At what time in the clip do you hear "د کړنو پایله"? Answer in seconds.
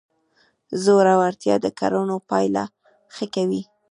1.61-2.63